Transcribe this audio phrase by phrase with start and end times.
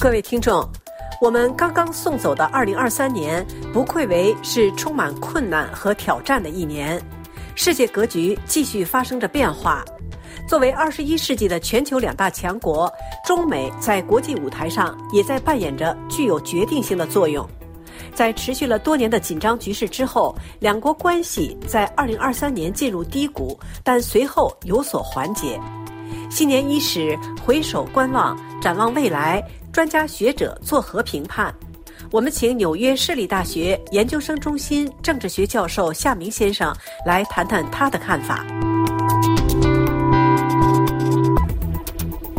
[0.00, 0.66] 各位听众，
[1.20, 6.98] 我们刚刚送走的二零二三年，不愧为是充满困难和挑战的一年。
[7.54, 9.84] 世界格局继续发生着变化。
[10.48, 12.90] 作为二十一世纪的全球两大强国，
[13.26, 17.46] 中美在国际舞台上也在扮演着具有决定性的作用。
[18.14, 25.60] 在持续了多年的紧张局势之后，两国关系在二零二三年进入低谷，但随后有所缓解。
[26.30, 29.46] 新年伊始，回首观望，展望未来。
[29.72, 31.54] 专家学者作何评判？
[32.10, 36.74] 我们请纽约市立大学研究生中心政治学教授夏明先生
[37.06, 38.44] 来谈谈他的看法。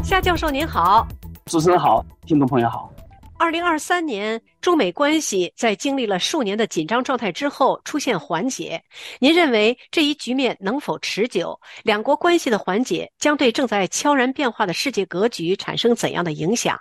[0.04, 1.08] 夏教授您好，
[1.46, 2.92] 主持人好，听众朋友好。
[3.38, 8.84] 二零二三年中美关系在经历了数年的紧张状态之后出现缓解，
[9.20, 11.58] 您认为这一局面能否持久？
[11.84, 16.78] 两国关系的缓解将对正在悄然变化的世界格局产生怎样的影响？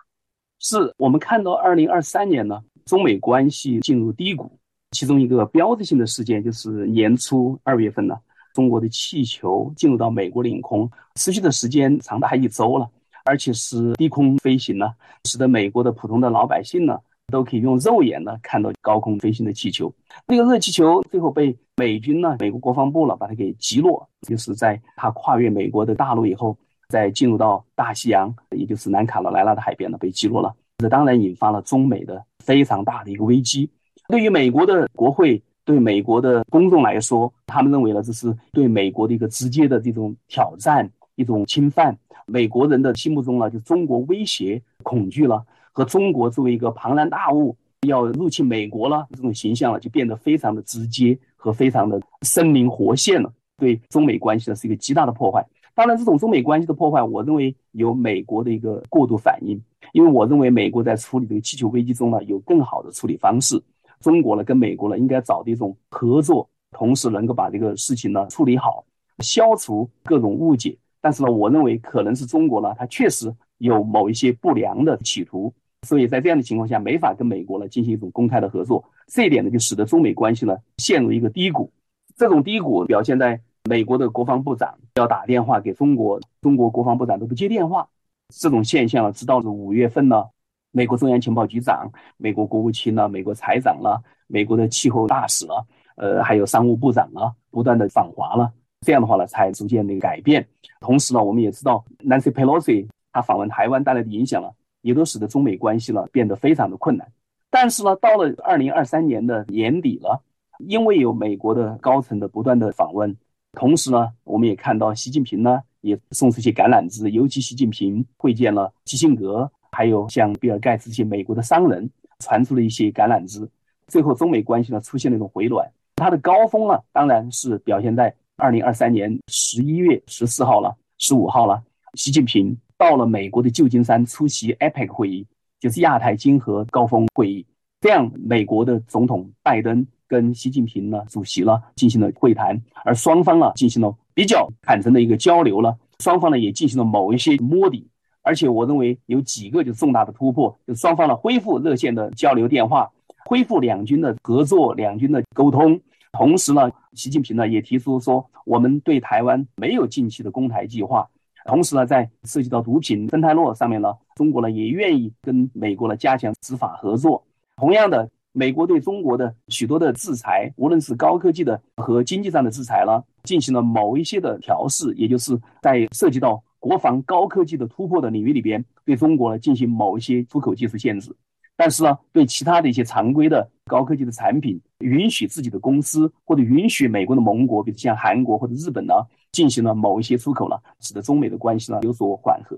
[0.61, 4.58] 是我们看到二零二三年呢，中美关系进入低谷，
[4.91, 8.14] 其中一个标志性的事件就是年初二月份呢，
[8.53, 12.86] 中国的气球进入到美国领空，持续的时间长达一周了，
[13.25, 14.92] 而且是低空飞行呢，
[15.25, 19.91] 使得美国的普通的老百姓呢，都可以用肉眼呢看到高空飞行的气球。
[20.27, 26.55] 那个热气球最后被美军呢，美国国防部了把它给击落，就是在它跨越美国的大陆以后。
[26.91, 30.52] 在进入到大西洋，也就是南卡罗来纳的海边呢，被击落了。
[30.78, 33.70] 这当然引发了中美的非常大的一个危机。
[34.08, 41.97] 对于美国的国会，对美国的公众来说，他们认为呢，这是对美国的一个直接的这种挑战、一种侵犯。
[42.27, 53.32] 美国人的心目中呢，就中国威胁、恐惧了，和中国作为一个庞然大物要入侵美国了，这种形象呢，就变得非常的直接和非常的生灵活现了。
[53.56, 55.47] 对中美关系呢，是一个极大的破坏。
[55.74, 59.58] 当然，这种中美关系的破坏，我认为有美国的一个过度反应，
[59.92, 63.62] 因为我认为美国在处理这个气球危机中呢，有更好的处理方式。
[64.00, 68.84] 中国呢，跟美国呢，应该找的一种合作，同时能够把这个事情呢处理好，
[69.20, 70.76] 消除各种误解。
[71.00, 75.53] 但是呢，我认为可能是中国呢，它确实有某一些不良的企图，
[75.86, 78.84] 所以在这样的情况下，没法跟美国呢进行一种公开的合作。
[79.06, 81.70] 这一点呢，就使得中美关系呢陷入一个低谷。
[82.16, 83.41] 这种低谷表现在。
[83.70, 87.88] 美国的国防部长要打电话给中国，中国国防部长都不接电话，
[88.28, 90.25] 这种现象啊，直到了五月份呢，
[90.72, 95.64] 美国中央情报局长、美国国务卿呢、美国财长了、美国的气候大使了，
[95.94, 98.53] 呃，还有商务部长啊，不断的访华了，
[98.84, 100.44] 这样的话呢，才逐渐的改变。
[100.80, 107.06] 同时呢，我们也知道 Nancy Pelosi 他访问台湾带来的影响了，也都使得中美关系呢变得非常的困难。
[107.50, 110.20] 但是呢，到了二零二三年的年底了，
[110.59, 113.16] 因为有美国的高层的不断的访问。
[113.53, 121.91] 同时呢，我们也看到习近平呢也送出一些橄榄枝，尤其习近平会见了基辛格，还有像比尔盖茨这些美国的商人，
[122.21, 123.49] 传出了一些橄榄枝。
[123.89, 125.69] 最后，中美关系呢出现了一种回暖。
[125.97, 131.60] 它的高峰呢，当然是表现在二零二三年十一月十四号了、十五号了，
[131.94, 135.27] 习近平到了美国的旧金山出席 APEC 会议，
[135.59, 137.44] 就是亚太经合高峰会议。
[137.81, 139.84] 这样，美国的总统拜登。
[140.10, 147.87] 跟习近平呢主席呢进行了会谈，而双方呢进行了比较坦诚的一个交流了，双方呢也进行了某一些摸底，
[148.22, 152.91] 而且我认为有几个就重大的突破，就双方呢恢复热线的交流电话，
[153.25, 161.09] 恢复两军的合作，两军的沟通，同时呢，习近平呢也提出说，我们对台湾没有近期的攻台计划，
[161.44, 168.10] 同时呢，在涉及到毒品、芬太洛上面呢，中国呢也愿意跟美国呢加强执法合作，同样的。
[168.32, 181.14] 美国对中国的许多的制裁，无论是高科技的和经济上的制裁了，进行了某一些的调试，也就是在涉及到国防高科技的突破的领域里边，对中国呢进行某一些出口技术限制。
[181.56, 188.94] 但是呢，对其他的一些常规的高科技的产品，允许自己的公司或者允许美国的盟国，比如像韩国或者日本呢，
[189.32, 192.56] 进行了某一些出口了，使得中美的关系呢有所缓和。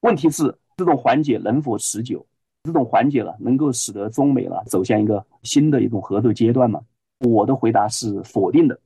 [0.00, 2.26] 问题是这种缓解能否持久？
[2.64, 6.80] 这种缓解了，能够使得中美了走向一个新的一种合作阶段吗？
[7.20, 8.78] 我的回答是否定的。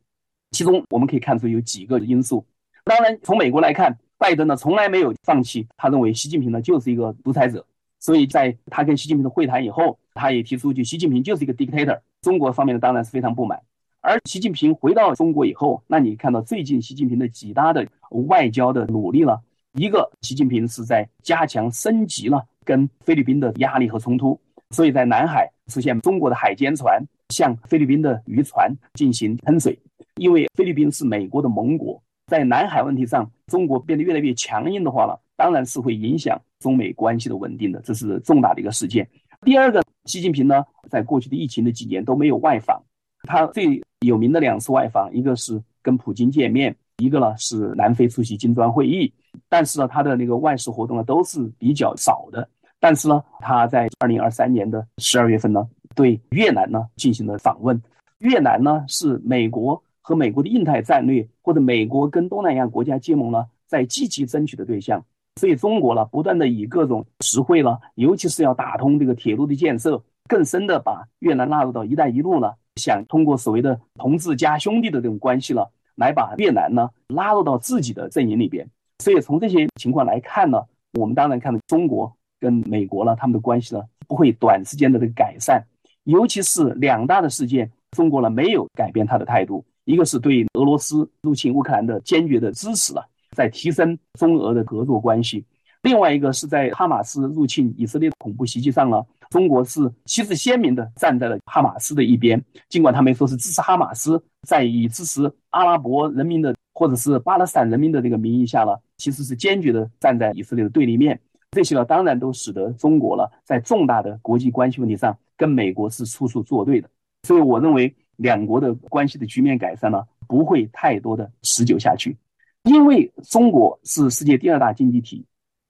[0.51, 2.45] 其中我们可以看出有几个因素。
[2.85, 7.65] 当然，从美国来看，拜登呢从来没有放弃，他认为习近平呢就是一个独裁者，
[8.01, 12.01] 所以在他跟习近平的会谈以后，他也提出就习近平就是一个 dictator。
[12.23, 13.61] 中国方面呢当然是非常不满。
[14.01, 17.87] 而习近平回到中国以后，那你看到最近习近平的几大的
[18.27, 19.41] 外交的努力了，
[19.75, 22.45] 一个习近平是在加强升级了。
[22.69, 24.39] 跟菲律宾的压力和冲突，
[24.73, 29.79] 所以在南海出现中国的海监船向菲律宾的渔船进行喷水，
[30.17, 39.09] 因为菲律宾是美国的盟国，在南海问题上，中国变得越来越强硬的话了，当然是会影响中美关系的稳定的，这是重大的一个事件。
[39.41, 42.83] 第二个，习近平呢，在过去的疫情的几年都没有外访，
[43.23, 49.11] 他最有名的两次外访，一个是跟普京见面，一个呢是南非出席金砖会议。
[49.49, 52.47] 但是呢，他的那个外事活动呢都是比较少的。
[52.81, 57.81] 但是呢，他在二零二三年的十二月份呢，对越南呢进行了访问。
[58.19, 65.05] 越南呢是美国和美国的印太战略，或者美国跟东南亚国家结盟呢，在积极争取的对象。
[65.37, 78.69] 所以中国呢，不断的以各种实惠了，尤其是要打通这个铁路的建设，更深的把越南纳入到“一带一路”呢，想通过所谓的同志加兄弟的这种关系了，来把越南呢拉入到自己的阵营里边。
[78.99, 80.61] 所以从这些情况来看呢，
[80.99, 85.63] 我们当然看到中国跟美国呢，他们的关系呢不会短时间的这个改善，
[86.05, 93.07] 尤其是两大的事件，中国呢没有改变他的态度，一个是对俄罗斯入侵乌克兰的坚决的支持了。
[93.33, 95.45] 在提升中俄的合作关系，
[95.83, 111.21] 另外一个是在哈马斯入侵以色列恐怖袭击上呢，中国是旗帜鲜明的站在了哈马斯的一边，尽管他们说是支持哈马斯，在以支持阿拉伯人民的或者是巴勒斯坦人民的这个名义下呢，其实是坚决的站在以色列的对立面。
[111.51, 116.89] 这些呢，当然都使得中国了在重大的国际关系问题上跟美国是处处作对的。
[117.23, 122.17] 所以我认为两国的关系的局面改善呢，不会太多的持久下去。
[122.65, 125.25] 因为中国是世界第二大经济体，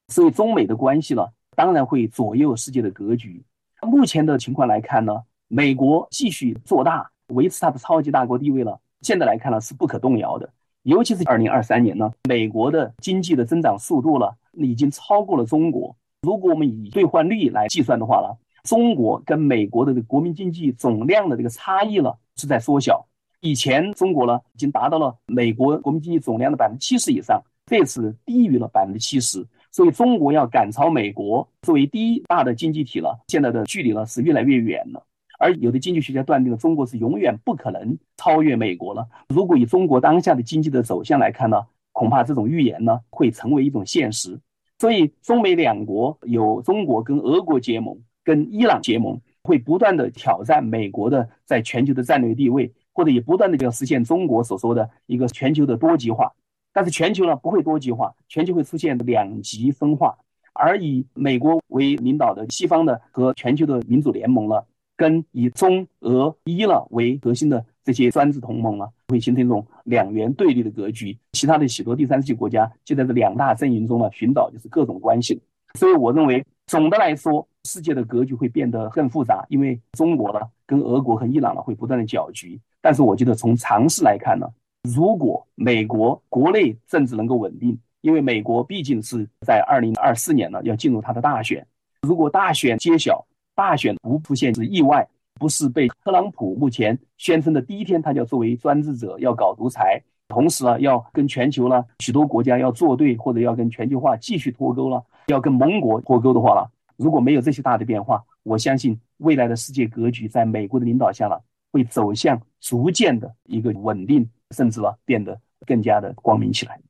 [0.09, 3.43] 所以中美的关系呢，当然会左右世界的格局。
[3.83, 8.81] 目前的情况来看呢，美国继续做大，维持它的超级大国地位了。
[9.03, 10.51] 现在来看呢，是不可动摇的。
[10.89, 15.95] 尤其是二零二三年呢，美国的经济的增长速度了，已经超过了中国。
[16.23, 23.07] 如果我们以兑换率来计算的话呢，中国跟美国的这个国民经济总量的这个差异了，是在缩小。
[23.41, 35.05] 以前中国呢已经达到了美国国民经济总量的百分之七十以上，这次低于了百分之七十，所以中国要赶超美国作为第一大的经济体了，现在的距离呢是越来越远了。
[35.39, 39.09] 而有的经济学家断定了中国是永远不可能超越美国了。
[39.29, 44.39] 如果以中国当下的经济的走向来看呢，恐怕这种预言呢会成为一种现实。
[44.79, 52.71] 所以中美两国有中国跟俄国结盟，跟伊朗结盟，会不断的挑战美国的在全球的战略地位。
[52.93, 56.33] 或者也不断的要实现中国所说的一个全球的多极化，
[56.73, 60.19] 但是全球呢不会多极化，全球会出现两极分化，
[60.53, 64.57] 而以美国为领导的西方的和全球的民主联盟呢，
[64.99, 71.17] 跟以中俄伊了为核心的这些专制同盟呢，会形成一种两元对立的格局。
[71.33, 75.41] 其他的许多第三世界国家就在这两大阵营中呢寻找就是各种关系。
[75.75, 82.61] 所以我认为总的来说，世界的格局会变得更复杂，因为中国呢跟俄国和伊朗呢会不断的搅局。
[82.81, 84.49] 但是我觉得从常识来看呢，
[84.83, 91.65] 如果美国国内政治能够稳定，因为美国毕竟是在二零二四年呢要进入它的大选，
[92.03, 93.25] 如果大选揭晓，
[93.59, 111.43] 大选不出现是意外，不是被特朗普目前宣称的第一天他就要作为专制者要搞独裁，同时呢要跟全球呢许多国家要作对，或者要跟全球化继续脱钩了，要跟盟国脱钩的话了，如果没有这些大的变化，我相信未来的世界格局在美国的领导下了。
[111.71, 116.81] 会走向逐渐的一个稳定，甚至呢变得更加的光明起来。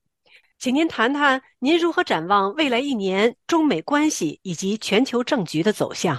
[0.57, 6.17] 请您谈谈您如何展望未来一年中美关系以及全球政局的走向？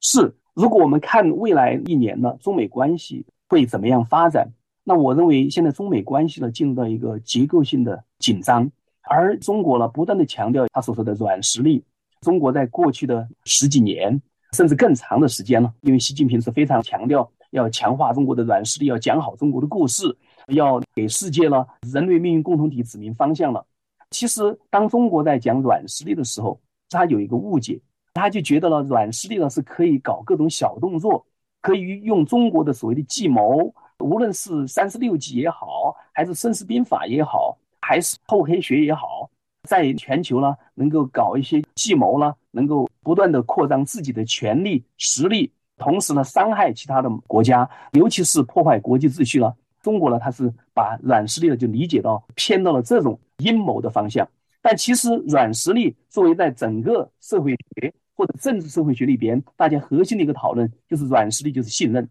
[0.00, 4.48] 是，如果我们看未来一年呢，中美关系会怎么样发展？
[4.84, 8.70] 那我认为现在中美关系呢进入到一个结构性的紧张，
[9.02, 11.84] 而中国呢不断的强调他所说的软实力。
[12.20, 14.20] 中国在过去的十几年
[14.52, 17.30] 甚至更长的时间呢，因为习近平是非常强调。
[17.52, 20.16] 要强化中国的软实力，要讲好中国的故事，
[20.54, 23.66] 要给世界了人类命运共同体指明方向了。
[24.10, 27.80] 其实，当中国在讲软实力的时候，他有一个误解，
[28.14, 31.24] 他就觉得了软实力呢是可以搞各种小动作，
[31.60, 39.30] 可以用中国的所谓的计谋，无论是三十六计也好，还是孙子兵法也好，还是厚黑学也好，
[39.68, 45.52] 在全球呢能够搞一些计谋呢，能够不断的扩张自己的权力实力。
[45.76, 49.54] 同时呢，伤害其他的国家，尤其是破坏国际秩序了。
[49.80, 54.28] 中国呢，它是把软实力呢就理解到偏到了这种阴谋的方向。
[54.60, 62.06] 但其实软实力作为在整个社会学或者政治社会学里边，大家核心的一个讨论就是软实力就是信任。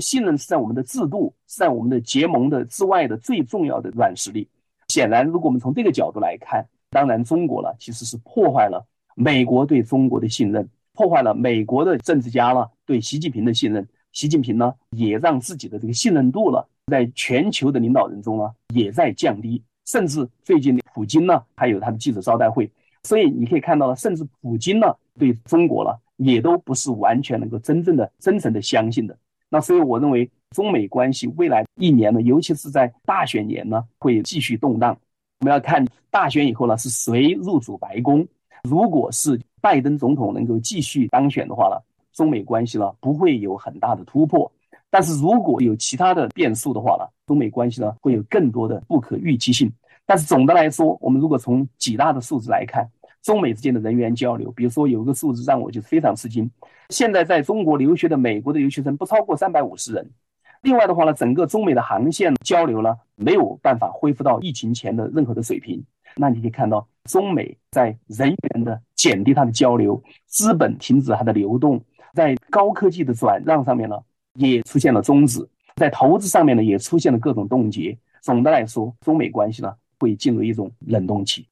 [0.00, 4.48] 信任是在我们的制度，在我们的结盟的之外的最重要的软实力。
[4.88, 8.84] 显然，如果我们从这个角度来看，当然中国呢其实是破坏了
[9.14, 10.68] 美国对中国的信任。
[10.92, 22.68] 破坏了美国的政治家呢对习近平的信任，习近平呢也让自己的这个信任度呢在全球的领导人中呢也在降低，甚至最近的普京呢还有他的记者招待会，
[23.04, 29.16] 所以你可以看到了，甚至普京呢对中国了也都不是完全能够真正的、真诚的相信的。
[29.48, 34.96] 那所以我认为中美关系未来一年呢，尤其是在大选年呢，会继续动荡。
[35.40, 38.26] 我们要看大选以后呢，是谁入主白宫？
[38.68, 41.76] 如果是拜登总统能够继续当选的话呢，
[42.12, 44.50] 中美关系呢不会有很大的突破。
[44.90, 49.70] 但是如果有其他的变数的话呢，中美关系呢会有更多的不可预期性。
[50.06, 52.88] 但是总的来说，我们如果从几大的数字来看，
[53.24, 56.48] 中美之间的人员交流，比如说有一个数字让我就非常吃惊，
[56.90, 60.08] 现在在中国留学的美国的留学生不超过三百五十人。
[60.60, 65.82] 另外的话呢，整个中美的航线交流呢没有办法恢复到疫情前的任何的水平。
[66.16, 73.98] 那你可以看到，中美在人员的减低它的交流，资本停止它的流动，在高科技的转让上面呢
[74.34, 77.96] 也出现了终止，在投资上面呢也出现了各种冻结。
[78.20, 79.74] 总的来说，中美关系呢。
[80.00, 81.46] 会进入一种冷冻期，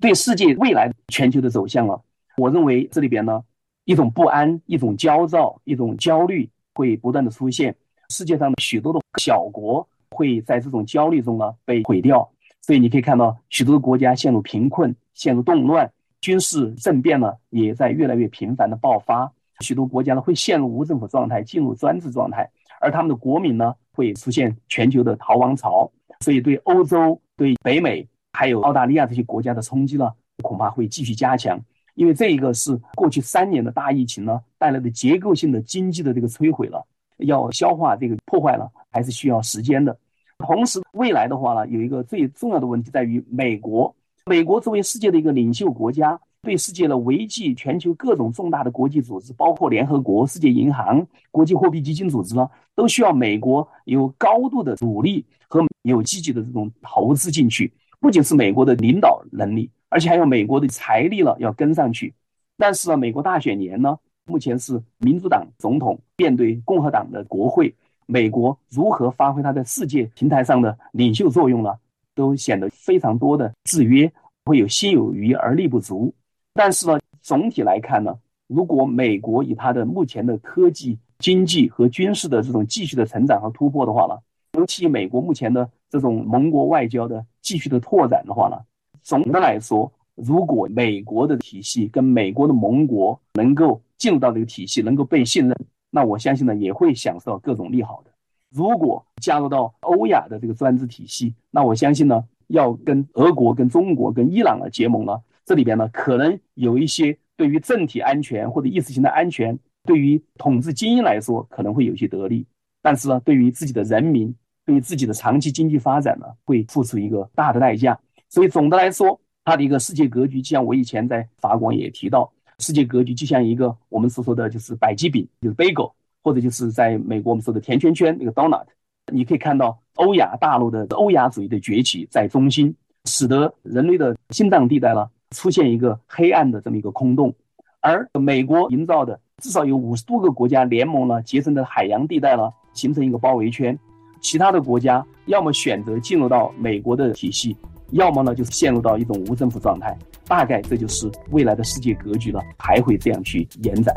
[0.00, 2.00] 对世界未来全球的走向了。
[2.36, 3.42] 我认为这里边呢，
[3.84, 7.74] 一种不安、一种焦躁、一种焦虑会不断的出现。
[8.08, 12.28] 世界上的许多的小国会在这种焦虑中呢被毁掉，
[12.62, 19.30] 所以你可以看到许多的国家陷入贫困、陷入动乱，军事政变呢也在越来越频繁的爆发。
[19.60, 22.48] 许多国家呢会陷入无政府状态，进入专制状态，
[22.80, 25.90] 而他们的国民呢会出现全球的逃亡潮。
[26.20, 27.20] 所以对欧洲。
[27.36, 30.10] 对北美还有澳大利亚这些国家的冲击呢，
[30.42, 31.60] 恐怕会继续加强，
[31.94, 36.86] 因为这一个是过去三年的大疫情呢带来的结构性的经济的这个摧毁了，
[37.18, 39.96] 要消化这个破坏了，还是需要时间的。
[40.38, 43.94] 同时，未来的话呢，有一个最重要的问题在于美国，
[44.26, 55.26] 美国作为世界的一个领袖国家，对世界的维系全球各种重大的国际组织，包括联合国、世界银行、国际货币基金组织呢，都需要美国有高度的努力。
[55.52, 62.14] 和有积极的这种投资进去，不仅是美国的领导能力，而且还有美国的财力了要跟上去。
[62.56, 67.74] 但是呢，美国大选年呢，目前是民主党总统面对共和党的国会，
[68.06, 71.74] 美国如何发挥它在世界平台上的领袖作用呢？
[72.14, 74.10] 都显得非常多的制约，
[74.44, 76.12] 会有心有余而力不足。
[76.52, 84.18] 但是呢，总体来看呢，如果美国以它的目前的科技、经济和军事的这种继续的成长和突破的话呢？
[84.54, 88.56] 尤其美国目前的这种盟国外交的继续的拓展的话呢，
[89.02, 95.56] 总的来说，如果美国的体系跟美国的盟国能够进入到这个体系，能够被信任，
[95.90, 98.10] 那我相信呢也会享受到各种利好的。
[98.50, 112.44] 如果加入到欧亚的这个专制体系，那我相信呢要跟俄国、跟中国、跟伊朗的结盟呢，这里边呢可能有一些对于政体安全或者意识形态安全，对于统治精英来说可能会有些得利。
[112.82, 114.34] 但是呢，对于自己的人民，
[114.64, 117.98] 对于自己的长期经济发展呢，会付出一个大的代价。
[118.28, 128.64] 所以总的来说，它的一个世界格局，就像我以前在法广也提到，世界格局就像一个我们所说的就是百吉饼，就是 bagel，或者就是在美国我们说的甜圈圈那个 donut。
[129.12, 132.72] 你可以看到欧亚大陆的欧亚主义的崛起在中心，
[133.06, 137.34] 使得人类的心脏地带呢出现一个黑暗的这么一个空洞，
[137.80, 142.52] 而美国营造的至少有五十多个国家联盟呢结成的海洋地带呢。
[142.80, 143.78] 形成一个包围圈，
[144.22, 147.54] 其他的国家要么选择进入到美国的体系，
[147.90, 149.94] 要么呢就是陷入到一种无政府状态。
[150.26, 153.94] 大概这就是未来的世界格局了，还会这样去延展。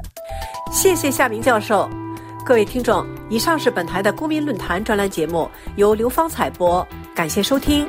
[0.71, 1.87] 谢谢夏明教授，
[2.43, 5.47] 各位听众，以上是本台的公民论坛专栏节目，
[5.77, 6.85] 由刘芳采播，
[7.15, 7.87] 感谢收听。